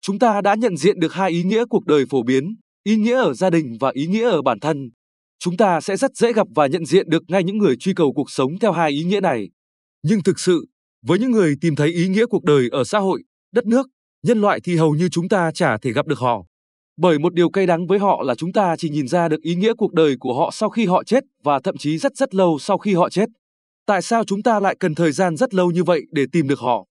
chúng 0.00 0.18
ta 0.18 0.40
đã 0.40 0.54
nhận 0.54 0.76
diện 0.76 1.00
được 1.00 1.12
hai 1.12 1.30
ý 1.30 1.42
nghĩa 1.42 1.64
cuộc 1.70 1.86
đời 1.86 2.04
phổ 2.10 2.22
biến, 2.22 2.56
ý 2.84 2.96
nghĩa 2.96 3.16
ở 3.16 3.34
gia 3.34 3.50
đình 3.50 3.76
và 3.80 3.90
ý 3.94 4.06
nghĩa 4.06 4.30
ở 4.30 4.42
bản 4.42 4.60
thân. 4.60 4.90
Chúng 5.38 5.56
ta 5.56 5.80
sẽ 5.80 5.96
rất 5.96 6.16
dễ 6.16 6.32
gặp 6.32 6.46
và 6.54 6.66
nhận 6.66 6.84
diện 6.84 7.08
được 7.08 7.22
ngay 7.28 7.44
những 7.44 7.58
người 7.58 7.76
truy 7.76 7.94
cầu 7.94 8.12
cuộc 8.12 8.30
sống 8.30 8.58
theo 8.58 8.72
hai 8.72 8.90
ý 8.90 9.04
nghĩa 9.04 9.20
này. 9.20 9.48
Nhưng 10.02 10.22
thực 10.22 10.40
sự, 10.40 10.66
với 11.06 11.18
những 11.18 11.30
người 11.30 11.54
tìm 11.60 11.76
thấy 11.76 11.88
ý 11.88 12.08
nghĩa 12.08 12.26
cuộc 12.26 12.44
đời 12.44 12.68
ở 12.72 12.84
xã 12.84 12.98
hội, 12.98 13.22
đất 13.52 13.66
nước, 13.66 13.86
nhân 14.22 14.40
loại 14.40 14.60
thì 14.64 14.76
hầu 14.76 14.94
như 14.94 15.08
chúng 15.08 15.28
ta 15.28 15.50
chả 15.54 15.78
thể 15.78 15.92
gặp 15.92 16.06
được 16.06 16.18
họ. 16.18 16.46
Bởi 16.96 17.18
một 17.18 17.34
điều 17.34 17.50
cay 17.50 17.66
đắng 17.66 17.86
với 17.86 17.98
họ 17.98 18.22
là 18.22 18.34
chúng 18.34 18.52
ta 18.52 18.76
chỉ 18.76 18.88
nhìn 18.88 19.08
ra 19.08 19.28
được 19.28 19.42
ý 19.42 19.54
nghĩa 19.54 19.74
cuộc 19.74 19.92
đời 19.92 20.16
của 20.20 20.34
họ 20.34 20.50
sau 20.52 20.70
khi 20.70 20.86
họ 20.86 21.04
chết 21.04 21.24
và 21.44 21.60
thậm 21.60 21.76
chí 21.76 21.98
rất 21.98 22.16
rất 22.16 22.34
lâu 22.34 22.58
sau 22.58 22.78
khi 22.78 22.94
họ 22.94 23.10
chết. 23.10 23.28
Tại 23.86 24.02
sao 24.02 24.24
chúng 24.24 24.42
ta 24.42 24.60
lại 24.60 24.76
cần 24.80 24.94
thời 24.94 25.12
gian 25.12 25.36
rất 25.36 25.54
lâu 25.54 25.70
như 25.70 25.84
vậy 25.84 26.02
để 26.12 26.26
tìm 26.32 26.48
được 26.48 26.58
họ? 26.58 26.86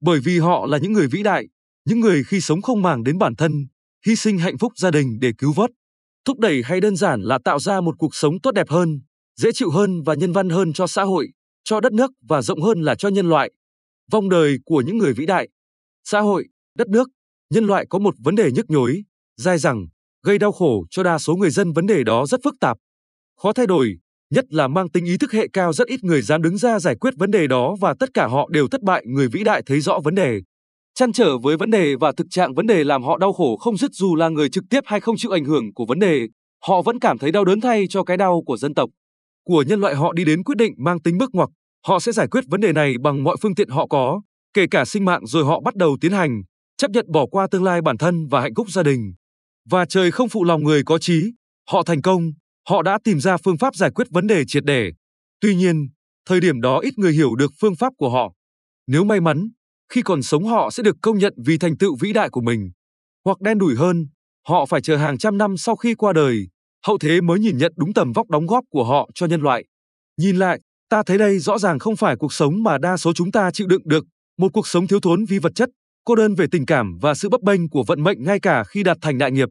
Bởi 0.00 0.20
vì 0.24 0.38
họ 0.38 0.66
là 0.66 0.78
những 0.78 0.92
người 0.92 1.06
vĩ 1.06 1.22
đại, 1.22 1.46
những 1.84 2.00
người 2.00 2.24
khi 2.24 2.40
sống 2.40 2.62
không 2.62 2.82
màng 2.82 3.04
đến 3.04 3.18
bản 3.18 3.36
thân, 3.36 3.66
hy 4.06 4.16
sinh 4.16 4.38
hạnh 4.38 4.58
phúc 4.58 4.72
gia 4.76 4.90
đình 4.90 5.18
để 5.20 5.32
cứu 5.38 5.52
vớt, 5.52 5.70
thúc 6.24 6.38
đẩy 6.38 6.62
hay 6.64 6.80
đơn 6.80 6.96
giản 6.96 7.22
là 7.22 7.38
tạo 7.44 7.58
ra 7.58 7.80
một 7.80 7.94
cuộc 7.98 8.14
sống 8.14 8.40
tốt 8.40 8.50
đẹp 8.50 8.68
hơn, 8.68 9.00
dễ 9.36 9.52
chịu 9.52 9.70
hơn 9.70 10.02
và 10.02 10.14
nhân 10.14 10.32
văn 10.32 10.48
hơn 10.48 10.72
cho 10.72 10.86
xã 10.86 11.02
hội, 11.02 11.28
cho 11.64 11.80
đất 11.80 11.92
nước 11.92 12.10
và 12.28 12.42
rộng 12.42 12.62
hơn 12.62 12.82
là 12.82 12.94
cho 12.94 13.08
nhân 13.08 13.28
loại. 13.28 13.50
Vòng 14.10 14.28
đời 14.28 14.58
của 14.64 14.82
những 14.86 14.98
người 14.98 15.12
vĩ 15.12 15.26
đại, 15.26 15.48
xã 16.04 16.20
hội, 16.20 16.48
đất 16.78 16.88
nước, 16.88 17.08
nhân 17.50 17.64
loại 17.64 17.86
có 17.88 17.98
một 17.98 18.14
vấn 18.18 18.34
đề 18.34 18.52
nhức 18.52 18.70
nhối, 18.70 19.04
dai 19.36 19.58
dẳng, 19.58 19.86
gây 20.22 20.38
đau 20.38 20.52
khổ 20.52 20.84
cho 20.90 21.02
đa 21.02 21.18
số 21.18 21.36
người 21.36 21.50
dân 21.50 21.72
vấn 21.72 21.86
đề 21.86 22.04
đó 22.04 22.26
rất 22.26 22.40
phức 22.44 22.54
tạp. 22.60 22.78
Khó 23.42 23.52
thay 23.52 23.66
đổi, 23.66 23.98
nhất 24.30 24.44
là 24.48 24.68
mang 24.68 24.90
tính 24.90 25.04
ý 25.04 25.18
thức 25.18 25.32
hệ 25.32 25.48
cao 25.52 25.72
rất 25.72 25.88
ít 25.88 26.04
người 26.04 26.22
dám 26.22 26.42
đứng 26.42 26.58
ra 26.58 26.78
giải 26.78 26.96
quyết 27.00 27.14
vấn 27.16 27.30
đề 27.30 27.46
đó 27.46 27.76
và 27.80 27.94
tất 28.00 28.14
cả 28.14 28.26
họ 28.26 28.48
đều 28.52 28.68
thất 28.68 28.82
bại 28.82 29.04
người 29.06 29.28
vĩ 29.28 29.44
đại 29.44 29.62
thấy 29.66 29.80
rõ 29.80 30.00
vấn 30.04 30.14
đề. 30.14 30.40
Chăn 30.94 31.12
trở 31.12 31.38
với 31.38 31.56
vấn 31.56 31.70
đề 31.70 31.94
và 32.00 32.12
thực 32.12 32.26
trạng 32.30 32.54
vấn 32.54 32.66
đề 32.66 32.84
làm 32.84 33.02
họ 33.02 33.18
đau 33.18 33.32
khổ 33.32 33.56
không 33.56 33.76
dứt 33.76 33.90
dù 33.92 34.16
là 34.16 34.28
người 34.28 34.48
trực 34.48 34.64
tiếp 34.70 34.80
hay 34.86 35.00
không 35.00 35.16
chịu 35.16 35.30
ảnh 35.30 35.44
hưởng 35.44 35.74
của 35.74 35.86
vấn 35.86 35.98
đề, 35.98 36.28
họ 36.66 36.82
vẫn 36.82 36.98
cảm 36.98 37.18
thấy 37.18 37.32
đau 37.32 37.44
đớn 37.44 37.60
thay 37.60 37.86
cho 37.88 38.04
cái 38.04 38.16
đau 38.16 38.42
của 38.46 38.56
dân 38.56 38.74
tộc. 38.74 38.90
Của 39.44 39.64
nhân 39.66 39.80
loại 39.80 39.94
họ 39.94 40.12
đi 40.12 40.24
đến 40.24 40.44
quyết 40.44 40.58
định 40.58 40.74
mang 40.76 41.00
tính 41.00 41.18
bước 41.18 41.30
ngoặt, 41.32 41.48
họ 41.86 42.00
sẽ 42.00 42.12
giải 42.12 42.26
quyết 42.30 42.44
vấn 42.48 42.60
đề 42.60 42.72
này 42.72 42.94
bằng 43.02 43.24
mọi 43.24 43.36
phương 43.42 43.54
tiện 43.54 43.68
họ 43.68 43.86
có, 43.86 44.22
kể 44.54 44.66
cả 44.70 44.84
sinh 44.84 45.04
mạng 45.04 45.26
rồi 45.26 45.44
họ 45.44 45.60
bắt 45.60 45.76
đầu 45.76 45.96
tiến 46.00 46.12
hành, 46.12 46.42
chấp 46.76 46.90
nhận 46.90 47.06
bỏ 47.12 47.26
qua 47.26 47.46
tương 47.50 47.64
lai 47.64 47.82
bản 47.82 47.98
thân 47.98 48.26
và 48.26 48.40
hạnh 48.40 48.54
phúc 48.56 48.66
gia 48.70 48.82
đình. 48.82 49.14
Và 49.70 49.84
trời 49.84 50.10
không 50.10 50.28
phụ 50.28 50.44
lòng 50.44 50.64
người 50.64 50.82
có 50.84 50.98
trí, 50.98 51.22
họ 51.70 51.82
thành 51.82 52.02
công, 52.02 52.22
họ 52.68 52.82
đã 52.82 52.98
tìm 53.04 53.20
ra 53.20 53.36
phương 53.36 53.58
pháp 53.58 53.76
giải 53.76 53.90
quyết 53.94 54.06
vấn 54.10 54.26
đề 54.26 54.44
triệt 54.46 54.64
để. 54.64 54.90
Tuy 55.40 55.54
nhiên, 55.54 55.88
thời 56.28 56.40
điểm 56.40 56.60
đó 56.60 56.78
ít 56.78 56.98
người 56.98 57.12
hiểu 57.12 57.34
được 57.34 57.52
phương 57.60 57.76
pháp 57.76 57.92
của 57.96 58.10
họ. 58.10 58.32
Nếu 58.86 59.04
may 59.04 59.20
mắn, 59.20 59.48
khi 59.92 60.02
còn 60.02 60.22
sống 60.22 60.44
họ 60.44 60.70
sẽ 60.70 60.82
được 60.82 60.96
công 61.02 61.18
nhận 61.18 61.34
vì 61.46 61.58
thành 61.58 61.76
tựu 61.76 61.96
vĩ 62.00 62.12
đại 62.12 62.30
của 62.30 62.40
mình. 62.40 62.70
Hoặc 63.24 63.40
đen 63.40 63.58
đủi 63.58 63.76
hơn, 63.76 64.06
họ 64.48 64.66
phải 64.66 64.80
chờ 64.80 64.96
hàng 64.96 65.18
trăm 65.18 65.38
năm 65.38 65.56
sau 65.56 65.76
khi 65.76 65.94
qua 65.94 66.12
đời, 66.12 66.48
hậu 66.86 66.98
thế 66.98 67.20
mới 67.20 67.38
nhìn 67.38 67.58
nhận 67.58 67.72
đúng 67.76 67.92
tầm 67.94 68.12
vóc 68.12 68.30
đóng 68.30 68.46
góp 68.46 68.64
của 68.70 68.84
họ 68.84 69.10
cho 69.14 69.26
nhân 69.26 69.40
loại. 69.40 69.64
Nhìn 70.20 70.36
lại, 70.36 70.60
ta 70.88 71.02
thấy 71.02 71.18
đây 71.18 71.38
rõ 71.38 71.58
ràng 71.58 71.78
không 71.78 71.96
phải 71.96 72.16
cuộc 72.16 72.32
sống 72.32 72.62
mà 72.62 72.78
đa 72.78 72.96
số 72.96 73.12
chúng 73.12 73.32
ta 73.32 73.50
chịu 73.50 73.66
đựng 73.66 73.82
được, 73.84 74.04
một 74.38 74.52
cuộc 74.52 74.68
sống 74.68 74.86
thiếu 74.86 75.00
thốn 75.00 75.24
vì 75.24 75.38
vật 75.38 75.52
chất, 75.54 75.70
cô 76.04 76.14
đơn 76.14 76.34
về 76.34 76.46
tình 76.50 76.66
cảm 76.66 76.98
và 77.00 77.14
sự 77.14 77.28
bấp 77.28 77.40
bênh 77.42 77.68
của 77.68 77.84
vận 77.86 78.02
mệnh 78.02 78.24
ngay 78.24 78.40
cả 78.40 78.64
khi 78.64 78.82
đạt 78.82 78.98
thành 79.00 79.18
đại 79.18 79.32
nghiệp. 79.32 79.48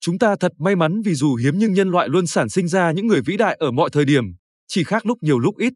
Chúng 0.00 0.18
ta 0.18 0.36
thật 0.40 0.52
may 0.58 0.76
mắn 0.76 1.02
vì 1.02 1.14
dù 1.14 1.34
hiếm 1.34 1.54
nhưng 1.58 1.72
nhân 1.72 1.90
loại 1.90 2.08
luôn 2.08 2.26
sản 2.26 2.48
sinh 2.48 2.68
ra 2.68 2.92
những 2.92 3.06
người 3.06 3.20
vĩ 3.20 3.36
đại 3.36 3.56
ở 3.60 3.70
mọi 3.70 3.90
thời 3.92 4.04
điểm, 4.04 4.24
chỉ 4.68 4.84
khác 4.84 5.06
lúc 5.06 5.18
nhiều 5.20 5.38
lúc 5.38 5.58
ít. 5.58 5.72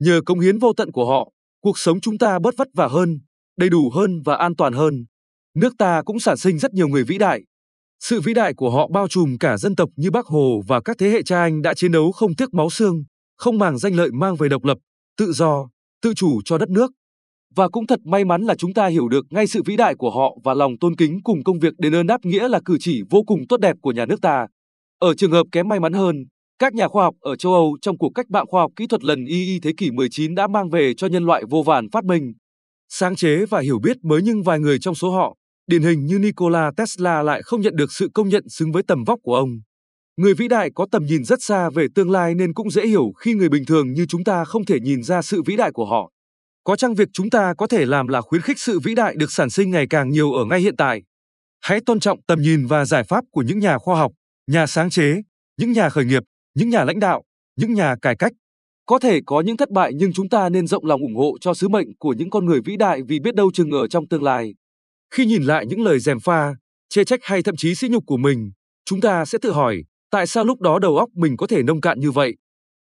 Nhờ 0.00 0.20
công 0.26 0.40
hiến 0.40 0.58
vô 0.58 0.72
tận 0.72 0.92
của 0.92 1.06
họ, 1.06 1.32
cuộc 1.62 1.78
sống 1.78 2.00
chúng 2.00 2.18
ta 2.18 2.38
bớt 2.38 2.56
vất 2.56 2.68
vả 2.74 2.86
hơn, 2.86 3.18
đầy 3.56 3.68
đủ 3.68 3.90
hơn 3.90 4.22
và 4.24 4.36
an 4.36 4.56
toàn 4.56 4.72
hơn. 4.72 5.04
Nước 5.54 5.72
ta 5.78 6.02
cũng 6.02 6.20
sản 6.20 6.36
sinh 6.36 6.58
rất 6.58 6.72
nhiều 6.72 6.88
người 6.88 7.04
vĩ 7.04 7.18
đại. 7.18 7.42
Sự 8.00 8.20
vĩ 8.20 8.34
đại 8.34 8.54
của 8.54 8.70
họ 8.70 8.88
bao 8.88 9.08
trùm 9.08 9.36
cả 9.40 9.56
dân 9.56 9.76
tộc 9.76 9.90
như 9.96 10.10
Bác 10.10 10.26
Hồ 10.26 10.62
và 10.66 10.80
các 10.80 10.96
thế 10.98 11.08
hệ 11.08 11.22
cha 11.22 11.40
anh 11.40 11.62
đã 11.62 11.74
chiến 11.74 11.92
đấu 11.92 12.12
không 12.12 12.34
tiếc 12.34 12.54
máu 12.54 12.70
xương, 12.70 13.04
không 13.36 13.58
màng 13.58 13.78
danh 13.78 13.94
lợi 13.94 14.10
mang 14.12 14.36
về 14.36 14.48
độc 14.48 14.64
lập, 14.64 14.78
tự 15.18 15.32
do, 15.32 15.68
tự 16.02 16.14
chủ 16.14 16.40
cho 16.44 16.58
đất 16.58 16.70
nước. 16.70 16.92
Và 17.54 17.68
cũng 17.68 17.86
thật 17.86 18.00
may 18.04 18.24
mắn 18.24 18.42
là 18.42 18.54
chúng 18.54 18.74
ta 18.74 18.86
hiểu 18.86 19.08
được 19.08 19.26
ngay 19.30 19.46
sự 19.46 19.62
vĩ 19.66 19.76
đại 19.76 19.94
của 19.94 20.10
họ 20.10 20.36
và 20.44 20.54
lòng 20.54 20.72
tôn 20.80 20.96
kính 20.96 21.22
cùng 21.24 21.44
công 21.44 21.58
việc 21.58 21.74
đền 21.78 21.94
ơn 21.94 22.06
đáp 22.06 22.24
nghĩa 22.24 22.48
là 22.48 22.60
cử 22.64 22.76
chỉ 22.80 23.02
vô 23.10 23.22
cùng 23.26 23.40
tốt 23.48 23.60
đẹp 23.60 23.76
của 23.82 23.92
nhà 23.92 24.06
nước 24.06 24.20
ta. 24.22 24.46
Ở 24.98 25.14
trường 25.14 25.32
hợp 25.32 25.46
kém 25.52 25.68
may 25.68 25.80
mắn 25.80 25.92
hơn, 25.92 26.16
các 26.58 26.74
nhà 26.74 26.88
khoa 26.88 27.04
học 27.04 27.14
ở 27.20 27.36
châu 27.36 27.54
Âu 27.54 27.76
trong 27.82 27.98
cuộc 27.98 28.10
cách 28.14 28.30
mạng 28.30 28.46
khoa 28.46 28.62
học 28.62 28.70
kỹ 28.76 28.86
thuật 28.86 29.04
lần 29.04 29.24
y 29.24 29.60
thế 29.60 29.72
kỷ 29.76 29.90
19 29.90 30.34
đã 30.34 30.46
mang 30.46 30.70
về 30.70 30.94
cho 30.94 31.06
nhân 31.06 31.24
loại 31.24 31.42
vô 31.50 31.62
vàn 31.62 31.90
phát 31.90 32.04
minh, 32.04 32.32
sáng 32.88 33.16
chế 33.16 33.46
và 33.46 33.60
hiểu 33.60 33.78
biết 33.78 33.96
mới 34.04 34.22
nhưng 34.22 34.42
vài 34.42 34.60
người 34.60 34.78
trong 34.78 34.94
số 34.94 35.10
họ, 35.10 35.36
điển 35.66 35.82
hình 35.82 36.06
như 36.06 36.18
Nikola 36.18 36.70
Tesla 36.76 37.22
lại 37.22 37.42
không 37.42 37.60
nhận 37.60 37.76
được 37.76 37.92
sự 37.92 38.10
công 38.14 38.28
nhận 38.28 38.48
xứng 38.48 38.72
với 38.72 38.82
tầm 38.82 39.04
vóc 39.04 39.18
của 39.22 39.34
ông. 39.34 39.60
Người 40.16 40.34
vĩ 40.34 40.48
đại 40.48 40.70
có 40.74 40.86
tầm 40.92 41.06
nhìn 41.06 41.24
rất 41.24 41.42
xa 41.42 41.70
về 41.70 41.86
tương 41.94 42.10
lai 42.10 42.34
nên 42.34 42.54
cũng 42.54 42.70
dễ 42.70 42.86
hiểu 42.86 43.12
khi 43.18 43.34
người 43.34 43.48
bình 43.48 43.64
thường 43.64 43.92
như 43.92 44.06
chúng 44.08 44.24
ta 44.24 44.44
không 44.44 44.64
thể 44.64 44.80
nhìn 44.80 45.02
ra 45.02 45.22
sự 45.22 45.42
vĩ 45.42 45.56
đại 45.56 45.72
của 45.72 45.86
họ. 45.86 46.12
Có 46.64 46.76
chăng 46.76 46.94
việc 46.94 47.08
chúng 47.12 47.30
ta 47.30 47.54
có 47.58 47.66
thể 47.66 47.86
làm 47.86 48.08
là 48.08 48.20
khuyến 48.20 48.42
khích 48.42 48.58
sự 48.58 48.80
vĩ 48.80 48.94
đại 48.94 49.14
được 49.16 49.32
sản 49.32 49.50
sinh 49.50 49.70
ngày 49.70 49.86
càng 49.90 50.10
nhiều 50.10 50.32
ở 50.32 50.44
ngay 50.44 50.60
hiện 50.60 50.76
tại. 50.76 51.02
Hãy 51.60 51.80
tôn 51.86 52.00
trọng 52.00 52.22
tầm 52.22 52.42
nhìn 52.42 52.66
và 52.66 52.84
giải 52.84 53.04
pháp 53.04 53.24
của 53.30 53.42
những 53.42 53.58
nhà 53.58 53.78
khoa 53.78 53.98
học, 53.98 54.12
nhà 54.46 54.66
sáng 54.66 54.90
chế, 54.90 55.22
những 55.58 55.72
nhà 55.72 55.88
khởi 55.88 56.04
nghiệp, 56.04 56.22
những 56.54 56.70
nhà 56.70 56.84
lãnh 56.84 57.00
đạo, 57.00 57.22
những 57.56 57.74
nhà 57.74 57.96
cải 58.02 58.16
cách. 58.16 58.32
Có 58.86 58.98
thể 58.98 59.20
có 59.26 59.40
những 59.40 59.56
thất 59.56 59.70
bại 59.70 59.92
nhưng 59.94 60.12
chúng 60.12 60.28
ta 60.28 60.48
nên 60.48 60.66
rộng 60.66 60.84
lòng 60.84 61.00
ủng 61.00 61.16
hộ 61.16 61.36
cho 61.40 61.54
sứ 61.54 61.68
mệnh 61.68 61.96
của 61.98 62.14
những 62.18 62.30
con 62.30 62.46
người 62.46 62.60
vĩ 62.64 62.76
đại 62.76 63.02
vì 63.08 63.20
biết 63.20 63.34
đâu 63.34 63.50
chừng 63.54 63.70
ở 63.70 63.88
trong 63.88 64.08
tương 64.08 64.22
lai. 64.22 64.54
Khi 65.14 65.26
nhìn 65.26 65.42
lại 65.42 65.66
những 65.66 65.82
lời 65.82 65.98
dèm 65.98 66.20
pha, 66.20 66.54
chê 66.88 67.04
trách 67.04 67.20
hay 67.22 67.42
thậm 67.42 67.56
chí 67.56 67.74
sỉ 67.74 67.88
nhục 67.88 68.06
của 68.06 68.16
mình, 68.16 68.50
chúng 68.84 69.00
ta 69.00 69.24
sẽ 69.24 69.38
tự 69.42 69.52
hỏi, 69.52 69.82
tại 70.10 70.26
sao 70.26 70.44
lúc 70.44 70.60
đó 70.60 70.78
đầu 70.78 70.96
óc 70.96 71.10
mình 71.14 71.36
có 71.36 71.46
thể 71.46 71.62
nông 71.62 71.80
cạn 71.80 72.00
như 72.00 72.10
vậy? 72.10 72.36